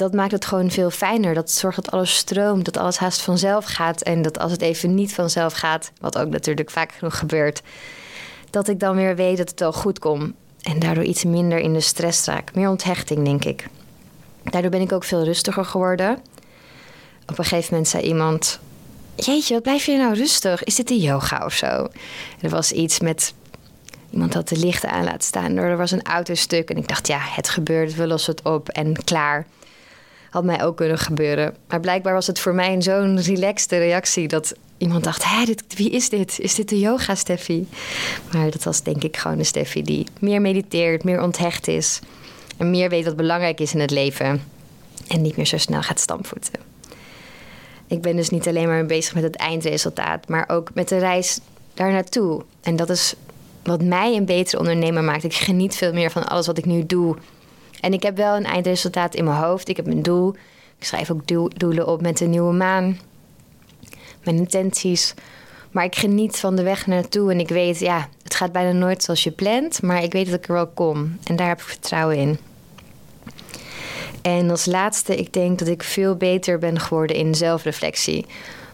dat 0.00 0.12
maakt 0.12 0.32
het 0.32 0.44
gewoon 0.44 0.70
veel 0.70 0.90
fijner. 0.90 1.34
Dat 1.34 1.50
zorgt 1.50 1.82
dat 1.82 1.90
alles 1.90 2.16
stroomt, 2.16 2.64
dat 2.64 2.76
alles 2.76 2.98
haast 2.98 3.20
vanzelf 3.20 3.64
gaat. 3.64 4.02
En 4.02 4.22
dat 4.22 4.38
als 4.38 4.52
het 4.52 4.62
even 4.62 4.94
niet 4.94 5.14
vanzelf 5.14 5.52
gaat, 5.52 5.92
wat 6.00 6.18
ook 6.18 6.28
natuurlijk 6.28 6.70
vaak 6.70 6.92
genoeg 6.92 7.18
gebeurt, 7.18 7.62
dat 8.50 8.68
ik 8.68 8.80
dan 8.80 8.96
weer 8.96 9.16
weet 9.16 9.36
dat 9.36 9.50
het 9.50 9.60
wel 9.60 9.72
goed 9.72 9.98
komt. 9.98 10.32
En 10.62 10.78
daardoor 10.78 11.04
iets 11.04 11.24
minder 11.24 11.58
in 11.58 11.72
de 11.72 11.80
stress 11.80 12.24
raak. 12.26 12.54
Meer 12.54 12.68
onthechting, 12.68 13.24
denk 13.24 13.44
ik. 13.44 13.66
Daardoor 14.42 14.70
ben 14.70 14.80
ik 14.80 14.92
ook 14.92 15.04
veel 15.04 15.24
rustiger 15.24 15.64
geworden. 15.64 16.18
Op 17.26 17.38
een 17.38 17.44
gegeven 17.44 17.68
moment 17.70 17.88
zei 17.88 18.02
iemand: 18.02 18.58
Jeetje, 19.14 19.54
wat 19.54 19.62
blijf 19.62 19.86
je 19.86 19.96
nou 19.96 20.14
rustig? 20.14 20.64
Is 20.64 20.74
dit 20.74 20.88
de 20.88 20.98
yoga 20.98 21.44
of 21.44 21.52
zo? 21.52 21.88
er 22.40 22.50
was 22.50 22.72
iets 22.72 23.00
met. 23.00 23.34
Iemand 24.10 24.34
had 24.34 24.48
de 24.48 24.56
lichten 24.56 24.90
aan 24.90 25.04
laten 25.04 25.22
staan. 25.22 25.56
Er 25.56 25.76
was 25.76 25.90
een 25.90 26.02
autostuk. 26.02 26.70
En 26.70 26.76
ik 26.76 26.88
dacht, 26.88 27.06
ja, 27.06 27.18
het 27.20 27.48
gebeurt, 27.48 27.94
we 27.94 28.06
lossen 28.06 28.34
het 28.34 28.44
op 28.44 28.68
en 28.68 29.04
klaar 29.04 29.46
had 30.30 30.44
mij 30.44 30.64
ook 30.64 30.76
kunnen 30.76 30.98
gebeuren. 30.98 31.54
Maar 31.68 31.80
blijkbaar 31.80 32.14
was 32.14 32.26
het 32.26 32.40
voor 32.40 32.54
mij 32.54 32.82
zo'n 32.82 33.20
relaxte 33.20 33.78
reactie 33.78 34.28
dat 34.28 34.54
iemand 34.78 35.04
dacht: 35.04 35.24
Hé, 35.24 35.44
wie 35.76 35.90
is 35.90 36.08
dit? 36.08 36.38
Is 36.38 36.54
dit 36.54 36.68
de 36.68 36.78
yoga 36.78 37.14
Steffi? 37.14 37.68
Maar 38.32 38.50
dat 38.50 38.62
was 38.62 38.82
denk 38.82 39.04
ik 39.04 39.16
gewoon 39.16 39.38
een 39.38 39.46
Steffi 39.46 39.82
die 39.82 40.06
meer 40.20 40.40
mediteert, 40.40 41.04
meer 41.04 41.22
onthecht 41.22 41.68
is 41.68 42.00
en 42.56 42.70
meer 42.70 42.88
weet 42.88 43.04
wat 43.04 43.16
belangrijk 43.16 43.60
is 43.60 43.74
in 43.74 43.80
het 43.80 43.90
leven 43.90 44.42
en 45.08 45.22
niet 45.22 45.36
meer 45.36 45.46
zo 45.46 45.58
snel 45.58 45.82
gaat 45.82 46.00
stampvoeten. 46.00 46.52
Ik 47.86 48.02
ben 48.02 48.16
dus 48.16 48.30
niet 48.30 48.48
alleen 48.48 48.66
maar 48.66 48.86
bezig 48.86 49.14
met 49.14 49.22
het 49.22 49.36
eindresultaat, 49.36 50.28
maar 50.28 50.48
ook 50.48 50.70
met 50.74 50.88
de 50.88 50.98
reis 50.98 51.40
daar 51.74 51.92
naartoe. 51.92 52.42
En 52.60 52.76
dat 52.76 52.90
is 52.90 53.14
wat 53.62 53.82
mij 53.82 54.16
een 54.16 54.24
betere 54.24 54.58
ondernemer 54.58 55.04
maakt. 55.04 55.24
Ik 55.24 55.34
geniet 55.34 55.76
veel 55.76 55.92
meer 55.92 56.10
van 56.10 56.28
alles 56.28 56.46
wat 56.46 56.58
ik 56.58 56.64
nu 56.64 56.86
doe 56.86 57.16
en 57.80 57.92
ik 57.92 58.02
heb 58.02 58.16
wel 58.16 58.36
een 58.36 58.44
eindresultaat 58.44 59.14
in 59.14 59.24
mijn 59.24 59.42
hoofd. 59.42 59.68
Ik 59.68 59.76
heb 59.76 59.86
een 59.86 60.02
doel. 60.02 60.34
Ik 60.78 60.84
schrijf 60.84 61.10
ook 61.10 61.26
doelen 61.58 61.86
op 61.86 62.00
met 62.00 62.18
de 62.18 62.26
nieuwe 62.26 62.52
maan. 62.52 62.98
Mijn 64.24 64.36
intenties. 64.36 65.14
Maar 65.70 65.84
ik 65.84 65.96
geniet 65.96 66.36
van 66.36 66.56
de 66.56 66.62
weg 66.62 66.86
naartoe. 66.86 67.30
En 67.30 67.40
ik 67.40 67.48
weet, 67.48 67.78
ja, 67.78 68.08
het 68.22 68.34
gaat 68.34 68.52
bijna 68.52 68.72
nooit 68.78 69.02
zoals 69.02 69.24
je 69.24 69.30
plant. 69.30 69.82
Maar 69.82 70.02
ik 70.02 70.12
weet 70.12 70.26
dat 70.26 70.34
ik 70.34 70.48
er 70.48 70.54
wel 70.54 70.66
kom. 70.66 71.18
En 71.24 71.36
daar 71.36 71.48
heb 71.48 71.58
ik 71.58 71.66
vertrouwen 71.66 72.16
in. 72.16 72.38
En 74.22 74.50
als 74.50 74.66
laatste, 74.66 75.16
ik 75.16 75.32
denk 75.32 75.58
dat 75.58 75.68
ik 75.68 75.82
veel 75.82 76.16
beter 76.16 76.58
ben 76.58 76.80
geworden 76.80 77.16
in 77.16 77.34
zelfreflectie. 77.34 78.26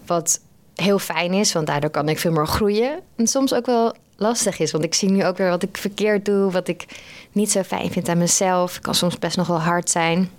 Wat 0.07 0.41
heel 0.75 0.99
fijn 0.99 1.33
is, 1.33 1.53
want 1.53 1.67
daardoor 1.67 1.91
kan 1.91 2.09
ik 2.09 2.19
veel 2.19 2.33
meer 2.33 2.47
groeien. 2.47 3.01
En 3.17 3.27
soms 3.27 3.55
ook 3.55 3.67
wel 3.67 3.95
lastig 4.17 4.59
is. 4.59 4.73
Want 4.73 4.85
ik 4.85 4.95
zie 4.95 5.11
nu 5.11 5.25
ook 5.25 5.37
weer 5.37 5.49
wat 5.49 5.63
ik 5.63 5.77
verkeerd 5.77 6.25
doe, 6.25 6.51
wat 6.51 6.69
ik 6.69 6.87
niet 7.33 7.51
zo 7.51 7.63
fijn 7.63 7.91
vind 7.91 8.09
aan 8.09 8.19
mezelf. 8.19 8.77
Ik 8.77 8.83
kan 8.83 8.95
soms 8.95 9.19
best 9.19 9.37
nog 9.37 9.47
wel 9.47 9.61
hard 9.61 9.91
zijn. 9.91 10.31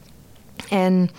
En 0.69 1.09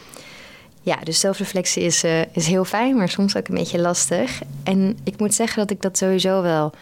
ja, 0.83 0.97
dus 0.97 1.21
zelfreflectie 1.21 1.83
is, 1.83 2.05
uh, 2.05 2.21
is 2.33 2.47
heel 2.47 2.65
fijn, 2.65 2.97
maar 2.97 3.09
soms 3.09 3.37
ook 3.37 3.49
een 3.49 3.55
beetje 3.55 3.81
lastig. 3.81 4.41
En 4.65 4.99
ik 5.05 5.19
moet 5.19 5.35
zeggen 5.35 5.59
dat 5.59 5.71
ik 5.71 5.83
dat 5.83 5.99
sowieso 5.99 6.43
wel 6.43 6.73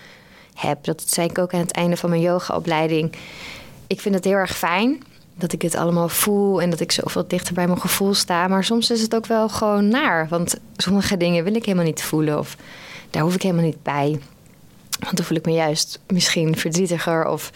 heb. 0.54 0.84
Dat 0.84 1.02
zei 1.06 1.28
ik 1.28 1.38
ook 1.38 1.54
aan 1.54 1.60
het 1.60 1.72
einde 1.72 1.96
van 1.96 2.10
mijn 2.10 2.22
yogaopleiding. 2.22 3.12
Ik 3.86 4.00
vind 4.00 4.14
het 4.14 4.24
heel 4.24 4.34
erg 4.34 4.56
fijn 4.56 5.02
dat 5.34 5.52
ik 5.52 5.62
het 5.62 5.74
allemaal 5.74 6.08
voel 6.08 6.62
en 6.62 6.70
dat 6.70 6.80
ik 6.80 6.92
zoveel 6.92 7.24
dichter 7.26 7.54
bij 7.54 7.66
mijn 7.66 7.80
gevoel 7.80 8.14
sta. 8.14 8.48
Maar 8.48 8.64
soms 8.64 8.90
is 8.90 9.02
het 9.02 9.14
ook 9.14 9.26
wel 9.26 9.48
gewoon 9.48 9.88
naar. 9.88 10.28
Want 10.28 10.56
sommige 10.76 11.16
dingen 11.16 11.44
wil 11.44 11.54
ik 11.54 11.64
helemaal 11.64 11.86
niet 11.86 12.02
voelen 12.02 12.38
of 12.38 12.56
daar 13.10 13.22
hoef 13.22 13.34
ik 13.34 13.42
helemaal 13.42 13.64
niet 13.64 13.82
bij. 13.82 14.20
Want 14.98 15.16
dan 15.16 15.24
voel 15.24 15.36
ik 15.36 15.46
me 15.46 15.52
juist 15.52 16.00
misschien 16.06 16.56
verdrietiger 16.56 17.26
of 17.26 17.50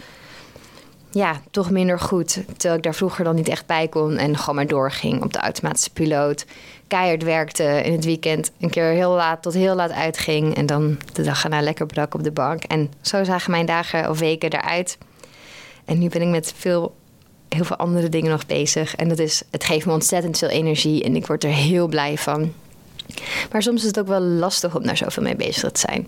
ja, 1.10 1.40
toch 1.50 1.70
minder 1.70 2.00
goed. 2.00 2.32
Terwijl 2.32 2.74
ik 2.74 2.82
daar 2.82 2.94
vroeger 2.94 3.24
dan 3.24 3.34
niet 3.34 3.48
echt 3.48 3.66
bij 3.66 3.88
kon 3.88 4.16
en 4.16 4.38
gewoon 4.38 4.54
maar 4.54 4.66
doorging 4.66 5.22
op 5.22 5.32
de 5.32 5.38
automatische 5.38 5.90
piloot. 5.90 6.44
Keihard 6.86 7.22
werkte 7.22 7.64
in 7.84 7.92
het 7.92 8.04
weekend, 8.04 8.50
een 8.60 8.70
keer 8.70 8.84
heel 8.84 9.10
laat 9.10 9.42
tot 9.42 9.54
heel 9.54 9.74
laat 9.74 9.90
uitging. 9.90 10.56
En 10.56 10.66
dan 10.66 10.98
de 11.12 11.22
dag 11.22 11.44
erna 11.44 11.60
lekker 11.60 11.86
brak 11.86 12.14
op 12.14 12.22
de 12.22 12.30
bank. 12.30 12.64
En 12.64 12.92
zo 13.00 13.24
zagen 13.24 13.50
mijn 13.50 13.66
dagen 13.66 14.10
of 14.10 14.18
weken 14.18 14.52
eruit. 14.52 14.98
En 15.84 15.98
nu 15.98 16.08
ben 16.08 16.22
ik 16.22 16.28
met 16.28 16.54
veel, 16.56 16.94
heel 17.48 17.64
veel 17.64 17.76
andere 17.76 18.08
dingen 18.08 18.30
nog 18.30 18.46
bezig. 18.46 18.96
En 18.96 19.08
dat 19.08 19.18
is, 19.18 19.42
het 19.50 19.64
geeft 19.64 19.86
me 19.86 19.92
ontzettend 19.92 20.38
veel 20.38 20.48
energie 20.48 21.02
en 21.02 21.16
ik 21.16 21.26
word 21.26 21.44
er 21.44 21.50
heel 21.50 21.86
blij 21.86 22.18
van. 22.18 22.52
Maar 23.52 23.62
soms 23.62 23.80
is 23.80 23.86
het 23.86 23.98
ook 23.98 24.06
wel 24.06 24.20
lastig 24.20 24.76
om 24.76 24.82
daar 24.82 24.96
zoveel 24.96 25.22
mee 25.22 25.36
bezig 25.36 25.70
te 25.70 25.80
zijn. 25.80 26.06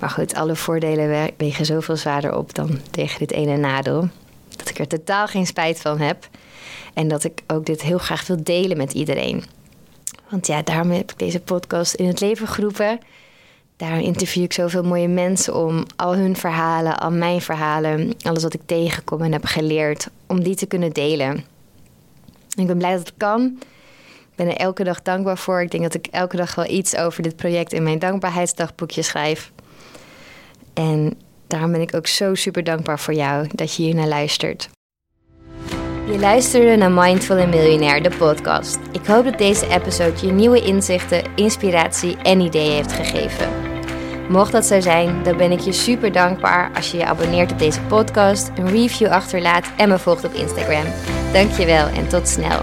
Maar 0.00 0.10
goed, 0.10 0.34
alle 0.34 0.56
voordelen 0.56 1.30
wegen 1.36 1.64
zoveel 1.64 1.96
zwaarder 1.96 2.36
op 2.36 2.54
dan 2.54 2.80
tegen 2.90 3.18
dit 3.18 3.32
ene 3.32 3.56
nadeel. 3.56 4.08
Dat 4.56 4.68
ik 4.68 4.78
er 4.78 4.88
totaal 4.88 5.26
geen 5.26 5.46
spijt 5.46 5.80
van 5.80 6.00
heb. 6.00 6.28
En 6.94 7.08
dat 7.08 7.24
ik 7.24 7.42
ook 7.46 7.66
dit 7.66 7.82
heel 7.82 7.98
graag 7.98 8.26
wil 8.26 8.42
delen 8.42 8.76
met 8.76 8.92
iedereen. 8.92 9.44
Want 10.28 10.46
ja, 10.46 10.62
daarom 10.62 10.90
heb 10.90 11.12
ik 11.12 11.18
deze 11.18 11.40
podcast 11.40 11.94
in 11.94 12.06
het 12.06 12.20
leven 12.20 12.48
geroepen. 12.48 12.98
Daar 13.76 14.00
interview 14.00 14.42
ik 14.42 14.52
zoveel 14.52 14.82
mooie 14.82 15.08
mensen 15.08 15.56
om 15.56 15.84
al 15.96 16.16
hun 16.16 16.36
verhalen, 16.36 16.98
al 16.98 17.10
mijn 17.10 17.40
verhalen, 17.40 18.14
alles 18.22 18.42
wat 18.42 18.54
ik 18.54 18.60
tegenkom 18.66 19.22
en 19.22 19.32
heb 19.32 19.44
geleerd, 19.44 20.08
om 20.26 20.42
die 20.42 20.54
te 20.54 20.66
kunnen 20.66 20.92
delen. 20.92 21.44
ik 22.56 22.66
ben 22.66 22.78
blij 22.78 22.90
dat 22.90 23.00
het 23.00 23.14
kan. 23.16 23.58
Ik 24.30 24.36
ben 24.36 24.46
er 24.46 24.56
elke 24.56 24.84
dag 24.84 25.02
dankbaar 25.02 25.38
voor. 25.38 25.62
Ik 25.62 25.70
denk 25.70 25.82
dat 25.82 25.94
ik 25.94 26.06
elke 26.06 26.36
dag 26.36 26.54
wel 26.54 26.70
iets 26.70 26.96
over 26.96 27.22
dit 27.22 27.36
project 27.36 27.72
in 27.72 27.82
mijn 27.82 27.98
dankbaarheidsdagboekje 27.98 29.02
schrijf. 29.02 29.52
En 30.74 31.18
daarom 31.46 31.72
ben 31.72 31.80
ik 31.80 31.94
ook 31.94 32.06
zo 32.06 32.34
super 32.34 32.64
dankbaar 32.64 33.00
voor 33.00 33.14
jou 33.14 33.46
dat 33.52 33.74
je 33.74 33.82
hier 33.82 33.94
naar 33.94 34.08
luistert. 34.08 34.68
Je 36.06 36.18
luisterde 36.18 36.76
naar 36.76 36.92
Mindful 36.92 37.36
en 37.36 37.48
Miljonair, 37.48 38.02
de 38.02 38.16
podcast. 38.18 38.78
Ik 38.92 39.06
hoop 39.06 39.24
dat 39.24 39.38
deze 39.38 39.68
episode 39.68 40.26
je 40.26 40.32
nieuwe 40.32 40.62
inzichten, 40.62 41.22
inspiratie 41.34 42.16
en 42.16 42.40
ideeën 42.40 42.72
heeft 42.72 42.92
gegeven. 42.92 43.48
Mocht 44.28 44.52
dat 44.52 44.64
zo 44.64 44.80
zijn, 44.80 45.22
dan 45.22 45.36
ben 45.36 45.52
ik 45.52 45.60
je 45.60 45.72
super 45.72 46.12
dankbaar 46.12 46.70
als 46.74 46.90
je 46.90 46.96
je 46.96 47.04
abonneert 47.04 47.52
op 47.52 47.58
deze 47.58 47.80
podcast, 47.80 48.50
een 48.56 48.70
review 48.70 49.08
achterlaat 49.08 49.66
en 49.76 49.88
me 49.88 49.98
volgt 49.98 50.24
op 50.24 50.32
Instagram. 50.32 50.84
Dankjewel 51.32 51.86
en 51.86 52.08
tot 52.08 52.28
snel. 52.28 52.60